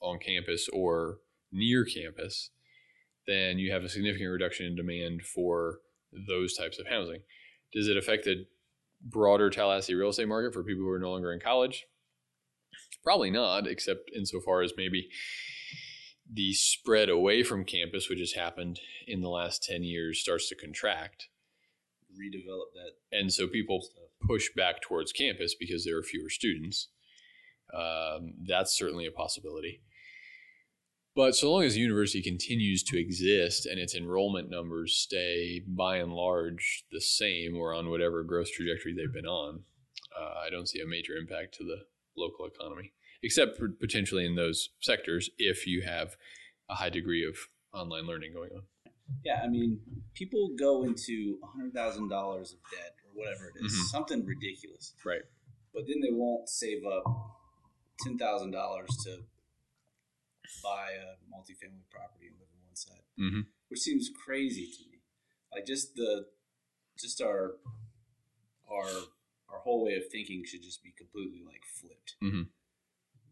[0.00, 1.18] on campus or
[1.52, 2.50] near campus,
[3.26, 5.80] then you have a significant reduction in demand for
[6.26, 7.20] those types of housing.
[7.72, 8.46] Does it affect the
[9.02, 11.86] broader Tallahassee real estate market for people who are no longer in college?
[13.02, 15.08] Probably not, except insofar as maybe
[16.32, 20.54] the spread away from campus, which has happened in the last 10 years, starts to
[20.54, 21.28] contract.
[22.12, 23.18] Redevelop that.
[23.18, 24.04] And so people stuff.
[24.26, 26.88] push back towards campus because there are fewer students.
[27.74, 29.82] Um, that's certainly a possibility.
[31.16, 35.96] But so long as the university continues to exist and its enrollment numbers stay by
[35.96, 39.64] and large the same or on whatever growth trajectory they've been on,
[40.18, 41.78] uh, I don't see a major impact to the
[42.16, 42.92] local economy.
[43.22, 46.16] except for potentially in those sectors if you have
[46.70, 47.36] a high degree of
[47.74, 48.62] online learning going on.
[49.22, 49.78] Yeah, I mean,
[50.14, 53.90] people go into hundred thousand dollars of debt or whatever it is, Mhm.
[53.90, 55.20] something ridiculous, Right.
[55.74, 57.04] but then they won't save up
[58.00, 59.22] ten thousand dollars to
[60.62, 63.40] buy a multifamily property and live on one side, Mm-hmm.
[63.68, 64.98] which seems crazy to me.
[65.52, 66.26] Like just the,
[66.98, 67.56] just our,
[68.70, 68.86] our,
[69.48, 72.14] our whole way of thinking should just be completely like flipped.
[72.22, 72.48] Mhm.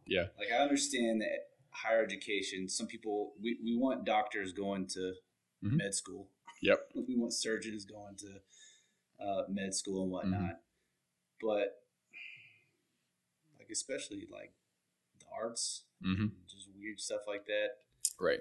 [0.07, 0.27] Yeah.
[0.39, 5.15] Like I understand that higher education, some people we, we want doctors going to
[5.65, 5.77] Mhm.
[5.77, 6.31] med school.
[6.63, 6.91] Yep.
[7.09, 8.41] We want surgeons going to
[9.25, 10.41] uh, med school and whatnot.
[10.41, 11.47] Mm-hmm.
[11.47, 11.83] But
[13.59, 14.53] like especially like
[15.37, 16.27] arts, Mm-hmm.
[16.49, 17.71] just weird stuff like that.
[18.21, 18.41] Right.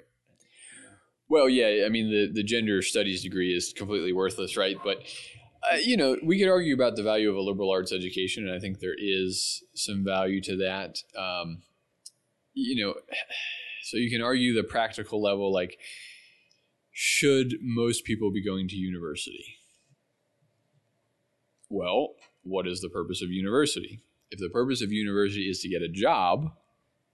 [1.29, 4.77] Well, yeah, I mean, the, the gender studies degree is completely worthless, right?
[4.83, 4.99] But,
[5.69, 8.55] uh, you know, we could argue about the value of a liberal arts education, and
[8.55, 10.99] I think there is some value to that.
[11.17, 11.63] Um,
[12.53, 12.93] you know,
[13.83, 15.79] so you can argue the practical level, like,
[16.91, 19.57] should most people be going to university?
[21.69, 24.01] Well, what is the purpose of university?
[24.31, 26.51] If the purpose of university is to get a job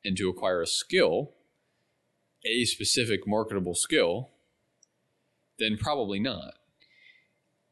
[0.04, 1.32] and to acquire a skill,
[2.46, 4.30] a specific marketable skill,
[5.60, 6.56] then probably not.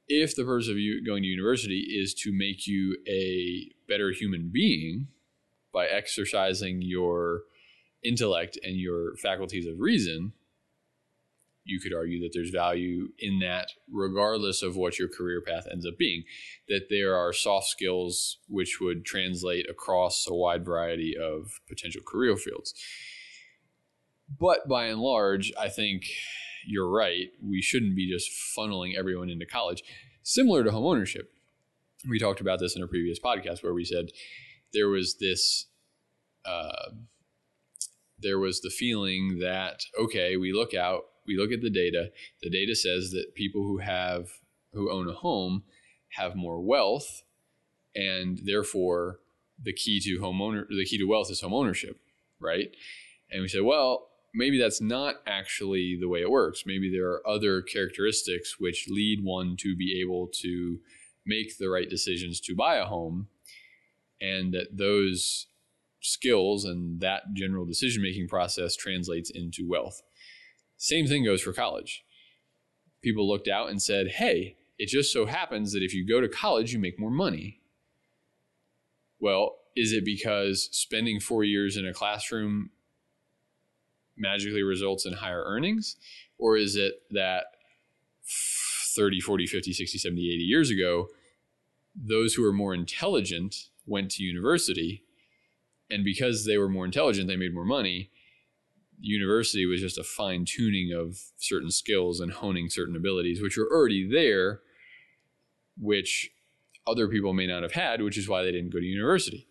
[0.07, 4.49] If the purpose of you going to university is to make you a better human
[4.51, 5.07] being
[5.73, 7.43] by exercising your
[8.03, 10.33] intellect and your faculties of reason,
[11.63, 15.85] you could argue that there's value in that regardless of what your career path ends
[15.85, 16.23] up being
[16.67, 22.35] that there are soft skills which would translate across a wide variety of potential career
[22.35, 22.73] fields
[24.39, 26.03] but by and large, I think
[26.65, 27.27] you're right.
[27.43, 29.83] We shouldn't be just funneling everyone into college.
[30.23, 31.31] Similar to home ownership,
[32.07, 34.07] we talked about this in a previous podcast where we said
[34.73, 35.67] there was this,
[36.45, 36.91] uh,
[38.19, 42.11] there was the feeling that okay, we look out, we look at the data.
[42.41, 44.29] The data says that people who have
[44.73, 45.63] who own a home
[46.09, 47.23] have more wealth,
[47.95, 49.19] and therefore
[49.61, 51.99] the key to homeowner the key to wealth is home ownership,
[52.39, 52.75] right?
[53.29, 56.63] And we say, well, maybe that's not actually the way it works.
[56.65, 60.79] Maybe there are other characteristics which lead one to be able to
[61.25, 63.27] make the right decisions to buy a home,
[64.19, 65.47] and that those
[66.01, 70.01] skills and that general decision making process translates into wealth.
[70.81, 72.03] Same thing goes for college.
[73.03, 76.27] People looked out and said, hey, it just so happens that if you go to
[76.27, 77.61] college, you make more money.
[79.19, 82.71] Well, is it because spending four years in a classroom
[84.17, 85.97] magically results in higher earnings?
[86.39, 87.43] Or is it that
[88.95, 91.09] 30, 40, 50, 60, 70, 80 years ago,
[91.95, 95.03] those who were more intelligent went to university,
[95.91, 98.09] and because they were more intelligent, they made more money.
[99.01, 103.69] University was just a fine tuning of certain skills and honing certain abilities, which were
[103.71, 104.61] already there,
[105.79, 106.31] which
[106.85, 109.47] other people may not have had, which is why they didn't go to university.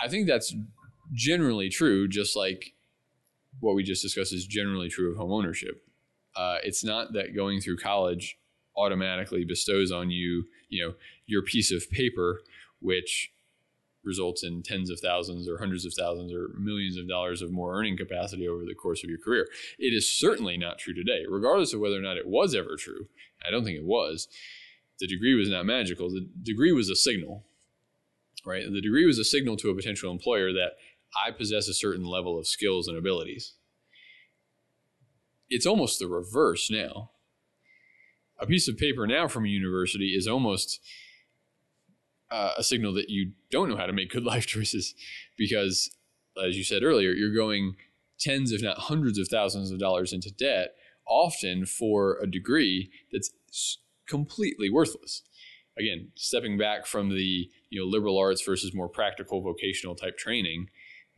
[0.00, 0.54] I think that's
[1.12, 2.72] generally true, just like
[3.60, 5.82] what we just discussed is generally true of home ownership.
[6.36, 8.38] Uh, it's not that going through college
[8.76, 10.94] automatically bestows on you, you know,
[11.26, 12.40] your piece of paper,
[12.80, 13.32] which
[14.04, 17.78] results in tens of thousands or hundreds of thousands or millions of dollars of more
[17.78, 19.48] earning capacity over the course of your career.
[19.78, 23.08] It is certainly not true today, regardless of whether or not it was ever true.
[23.46, 24.28] I don't think it was.
[25.00, 26.10] The degree was not magical.
[26.10, 27.44] The degree was a signal,
[28.44, 28.64] right?
[28.70, 30.72] The degree was a signal to a potential employer that
[31.26, 33.54] I possess a certain level of skills and abilities.
[35.48, 37.10] It's almost the reverse now.
[38.38, 40.80] A piece of paper now from a university is almost
[42.30, 44.94] uh, a signal that you don't know how to make good life choices
[45.36, 45.90] because,
[46.42, 47.76] as you said earlier, you're going
[48.18, 50.74] tens, if not hundreds of thousands of dollars into debt,
[51.06, 53.30] often for a degree that's
[54.08, 55.22] completely worthless.
[55.78, 60.68] Again, stepping back from the you know liberal arts versus more practical vocational type training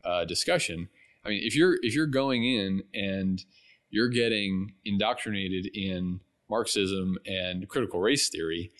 [0.03, 0.89] uh, discussion.
[1.23, 3.43] I mean, if you're if you're going in and
[3.89, 8.71] you're getting indoctrinated in Marxism and critical race theory,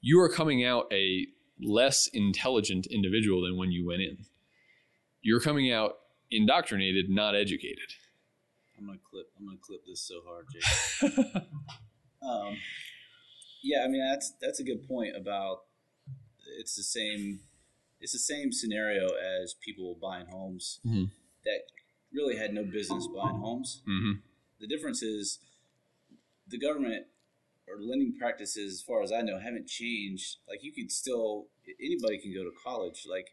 [0.00, 1.26] you are coming out a
[1.60, 4.18] less intelligent individual than when you went in.
[5.22, 5.96] You're coming out
[6.30, 7.90] indoctrinated, not educated.
[8.78, 9.26] I'm gonna clip.
[9.38, 11.42] I'm gonna clip this so hard, Jake.
[12.22, 12.56] um,
[13.62, 15.60] yeah, I mean that's that's a good point about
[16.58, 17.40] it's the same.
[18.00, 21.10] It's the same scenario as people buying homes Mhm.
[21.44, 21.60] that
[22.12, 23.80] really had no business buying homes.
[23.88, 24.20] Mm-hmm.
[24.60, 25.38] The difference is
[26.46, 27.06] the government
[27.68, 30.36] or lending practices, as far as I know, haven't changed.
[30.48, 31.46] Like you could still
[31.82, 33.06] anybody can go to college.
[33.10, 33.28] Like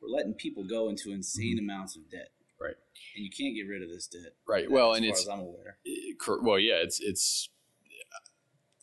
[0.00, 1.64] we're letting people go into insane Mm-hmm.
[1.70, 2.28] amounts of debt.
[2.60, 2.74] Right.
[3.16, 4.32] And you can't get rid of this debt.
[4.46, 4.70] Right.
[4.70, 5.78] Well, as and far it's as I'm aware.
[5.84, 7.48] it- well, yeah, it's it's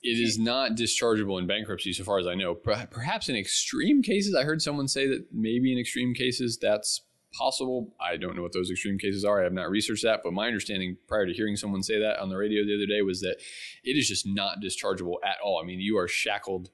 [0.03, 2.53] it is not dischargeable in bankruptcy, so far as I know.
[2.55, 7.01] Per- Perhaps in extreme cases, I heard someone say that maybe in extreme cases that's
[7.33, 7.95] possible.
[7.99, 9.39] I don't know what those extreme cases are.
[9.41, 12.29] I have not researched that, but my understanding prior to hearing someone say that on
[12.29, 13.37] the radio the other day was that
[13.83, 15.59] it is just not dischargeable at all.
[15.61, 16.69] I mean, you are shackled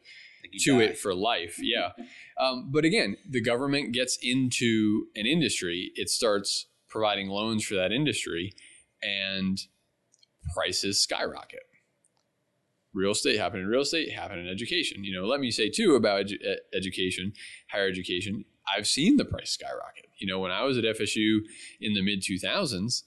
[0.52, 0.86] you to die.
[0.92, 1.58] it for life.
[1.64, 1.92] Yeah.
[2.40, 7.92] Um, but again, the government gets into an industry, it starts providing loans for that
[7.92, 8.54] industry,
[9.02, 9.60] and
[10.54, 11.62] prices skyrocket.
[12.94, 15.04] Real estate happened in real estate, happened in education.
[15.04, 16.38] You know, let me say too about edu-
[16.76, 17.34] education,
[17.72, 18.46] higher education.
[18.68, 20.10] I've seen the price skyrocket.
[20.18, 21.40] You know, when I was at FSU
[21.82, 23.04] in the mid 2000s,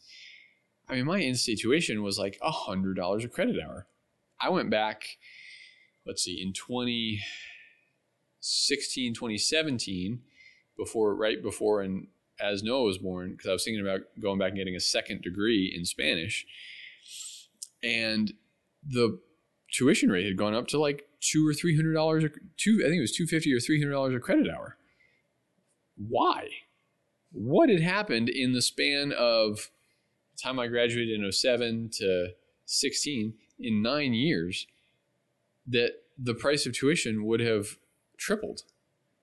[0.88, 3.86] I mean, my in-state tuition was like $100 a credit hour.
[4.40, 5.18] I went back,
[6.06, 10.20] let's see, in 2016, 2017,
[10.76, 14.50] before, right before, and as Noah was born, because I was thinking about going back
[14.50, 16.46] and getting a second degree in Spanish.
[17.82, 18.34] And
[18.86, 19.18] the
[19.72, 22.24] tuition rate had gone up to like two or three hundred dollars
[22.56, 24.76] two I think it was two fifty or three hundred dollars a credit hour.
[25.96, 26.48] Why?
[27.32, 29.70] What had happened in the span of
[30.34, 32.28] the time I graduated in 07 to
[32.66, 34.66] 16 in nine years
[35.66, 37.78] that the price of tuition would have
[38.16, 38.62] tripled?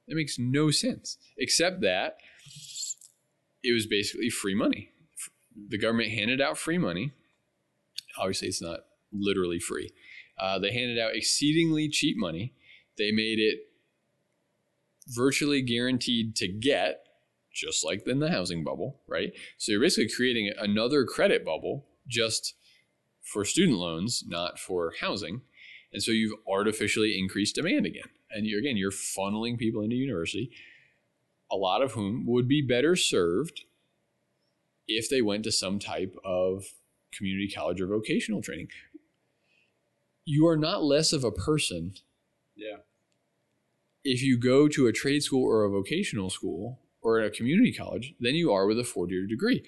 [0.07, 1.17] That makes no sense.
[1.37, 2.17] Except that
[3.63, 4.89] it was basically free money.
[5.69, 7.13] The government handed out free money.
[8.17, 9.91] Obviously, it's not literally free.
[10.39, 12.53] Uh, they handed out exceedingly cheap money.
[12.97, 13.59] They made it
[15.07, 17.05] virtually guaranteed to get,
[17.53, 19.31] just like in the housing bubble, right?
[19.57, 22.55] So you're basically creating another credit bubble just
[23.21, 25.41] for student loans, not for housing.
[25.91, 28.09] And so you've artificially increased demand again.
[28.31, 30.51] And you, again, you're funneling people into university,
[31.51, 33.61] a lot of whom would be better served
[34.87, 36.65] if they went to some type of
[37.15, 38.69] community college or vocational training.
[40.25, 41.93] You are not less of a person
[42.55, 42.77] Yeah.
[44.03, 48.15] If you go to a trade school or a vocational school or a community college
[48.19, 49.63] than you are with a four year degree.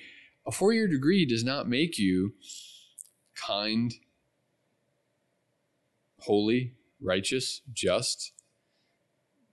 [0.48, 2.34] A four year degree does not make you
[3.36, 3.94] kind,
[6.20, 8.32] holy, righteous, just,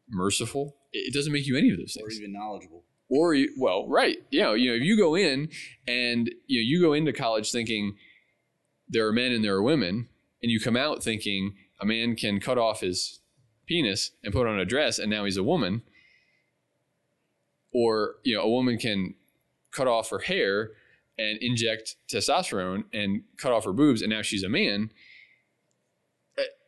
[0.09, 0.77] merciful.
[0.93, 2.07] It doesn't make you any of those things.
[2.07, 2.85] Or even knowledgeable.
[3.09, 5.49] or you, well, right, you know, you know, if you go in
[5.87, 7.97] and you know you go into college thinking
[8.89, 10.09] there are men and there are women,
[10.43, 13.21] and you come out thinking a man can cut off his
[13.73, 15.83] penis and put on a dress, and now he's a woman,
[17.73, 19.15] or you know, a woman can
[19.71, 20.73] cut off her hair
[21.19, 24.91] and inject testosterone and cut off her boobs, and now she's a man.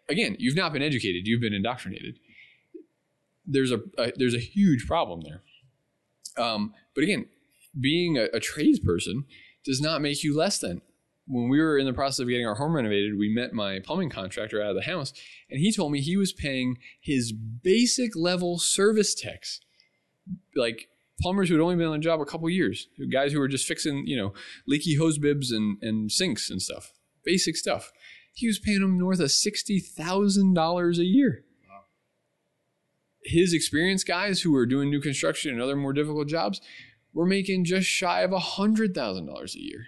[0.09, 2.19] Again, you've not been educated; you've been indoctrinated.
[3.47, 5.43] There's a, a there's a huge problem there.
[6.43, 7.27] Um, but again,
[7.79, 9.25] being a, a tradesperson
[9.65, 10.81] does not make you less than.
[11.27, 14.11] When we were in the process of getting our home renovated, we met my plumbing
[14.11, 15.13] contractor out of the house,
[15.51, 19.61] and he told me he was paying his basic level service techs,
[20.55, 20.89] like
[21.21, 23.67] plumbers who had only been on the job a couple years, guys who were just
[23.67, 24.35] fixing, you know,
[24.67, 26.93] leaky hose bibs and, and sinks and stuff,
[27.25, 27.91] basic stuff.
[28.35, 31.45] He was paying them north of sixty thousand dollars a year
[33.25, 36.61] his experienced guys who were doing new construction and other more difficult jobs
[37.13, 39.87] were making just shy of a hundred thousand dollars a year.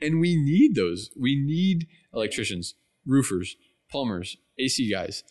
[0.00, 1.10] And we need those.
[1.18, 2.74] We need electricians,
[3.06, 3.56] roofers,
[3.90, 5.24] plumbers, AC guys.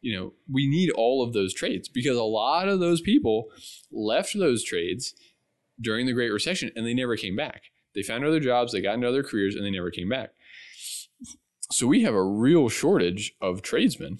[0.00, 3.50] You know, we need all of those trades because a lot of those people
[3.90, 5.14] left those trades
[5.80, 7.64] during the Great Recession and they never came back.
[7.94, 10.30] They found other jobs, they got into other careers, and they never came back.
[11.72, 14.18] So we have a real shortage of tradesmen.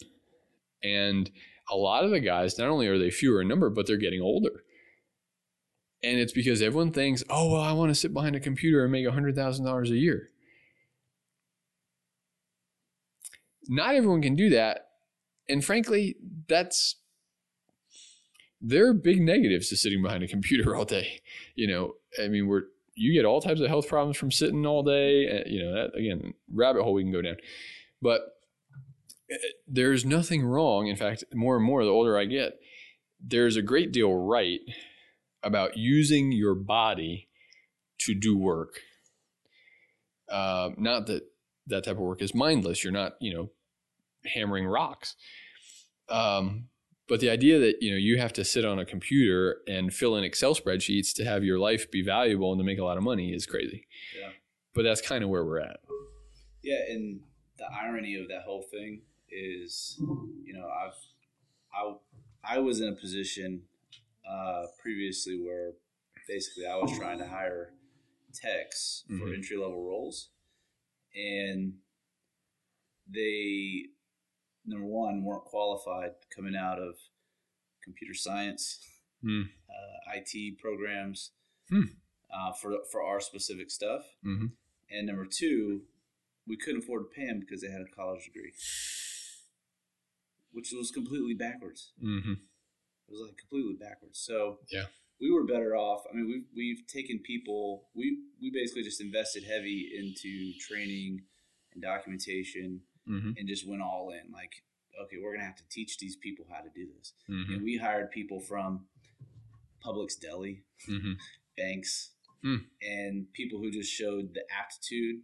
[0.83, 1.31] And
[1.71, 4.21] a lot of the guys, not only are they fewer in number, but they're getting
[4.21, 4.65] older.
[6.03, 8.93] And it's because everyone thinks, oh, well, I want to sit behind a computer and
[8.93, 10.31] make $100,000 a year.
[13.69, 14.87] Not everyone can do that.
[15.49, 16.17] And frankly,
[16.49, 16.97] that's,
[18.61, 21.21] there are big negatives to sitting behind a computer all day.
[21.55, 24.83] You know, I mean, we're, you get all types of health problems from sitting all
[24.83, 25.27] day.
[25.29, 27.37] Uh, You know, that, again, rabbit hole we can go down.
[28.01, 28.23] But
[29.69, 30.87] there's nothing wrong.
[30.87, 32.59] In fact, more and more, the older I get,
[33.23, 34.61] there's a great deal right
[35.43, 37.29] about using your body
[37.99, 38.81] to do work.
[40.29, 41.23] Uh, not that
[41.67, 42.85] that type of work is mindless.
[42.85, 43.51] You're not, you know,
[44.27, 45.17] hammering rocks.
[46.09, 46.69] Um,
[47.09, 50.17] but the idea that you know you have to sit on a computer and fill
[50.17, 53.03] in Excel spreadsheets to have your life be valuable and to make a lot of
[53.03, 53.87] money is crazy.
[54.19, 54.31] Yeah.
[54.75, 55.81] But that's kind of where we're at.
[56.63, 57.21] Yeah, and
[57.59, 59.97] the irony of that whole thing is,
[60.45, 60.95] you know, I've
[61.75, 63.63] I I was in a position
[64.31, 65.73] uh, previously where
[66.29, 67.73] basically I was trying to hire
[68.33, 69.35] techs for Mhm.
[69.35, 70.31] entry level roles,
[71.15, 71.81] and
[73.07, 73.87] they
[74.65, 76.97] number one weren't qualified coming out of
[77.83, 78.87] computer science,
[79.23, 79.43] Hmm.
[79.69, 81.33] uh, IT programs
[81.69, 81.85] Hmm.
[82.31, 84.47] uh, for for our specific stuff, hmm
[84.89, 85.87] and number two,
[86.47, 88.53] we couldn't afford to pay them because they had a college degree,
[90.53, 91.93] which was completely backwards.
[92.01, 92.35] hmm
[93.11, 94.21] It was like completely backwards.
[94.21, 94.87] So Yeah.
[95.21, 96.05] we were better off.
[96.11, 97.89] I mean, we've we've taken people.
[97.95, 101.23] We we basically just invested heavy into training
[101.75, 104.31] and documentation, hmm and just went all in.
[104.33, 104.53] Like,
[105.03, 107.13] okay, we're gonna have to teach these people how to do this.
[107.27, 108.87] hmm And we hired people from
[109.85, 111.15] Publix Deli, hmm
[111.57, 112.57] banks, Hmm.
[112.81, 115.23] and people who just showed the aptitude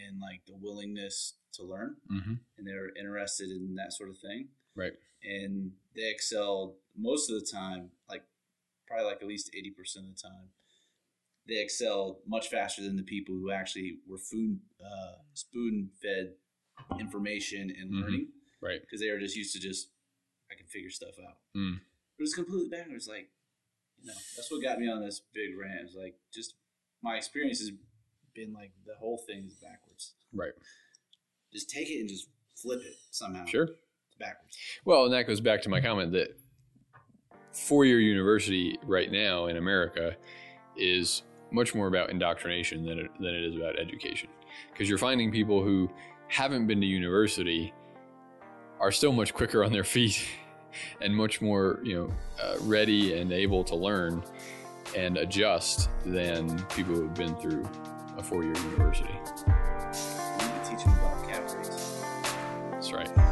[0.00, 4.48] and like the willingness to learn, hmm and they're interested in that sort of thing.
[4.74, 4.92] Right.
[5.26, 8.22] And they excelled most of the time, like
[8.86, 10.48] probably like at least eighty percent of the time.
[11.48, 16.34] They excelled much faster than the people who actually were food uh, spoon fed
[16.98, 18.00] information and Mhm.
[18.02, 18.80] learning Right.
[18.80, 19.90] because they were just used to just
[20.50, 21.38] I can figure stuff out.
[21.56, 21.80] Mm.
[22.16, 23.08] But it's completely backwards.
[23.08, 23.30] Like
[24.00, 25.94] you know, that's what got me on this big rant.
[25.94, 26.54] Like just
[27.02, 27.72] my experience has
[28.34, 30.14] been like the whole thing is backwards.
[30.32, 30.52] Right.
[31.52, 33.46] Just take it and just flip it somehow.
[33.46, 33.68] Sure.
[34.18, 34.58] Backwards.
[34.84, 36.36] Well, and that goes back to my comment that
[37.52, 40.16] four-year university right now in America
[40.76, 44.28] is much more about indoctrination than it, than it is about education,
[44.72, 45.90] because you're finding people who
[46.28, 47.72] haven't been to university
[48.80, 50.22] are still much quicker on their feet
[51.00, 54.22] and much more, you know, uh, ready and able to learn
[54.94, 57.68] and adjust than people who have been through
[58.18, 59.18] a four-year university.
[60.68, 62.02] Teach them about cap rates.
[62.70, 63.25] That's right.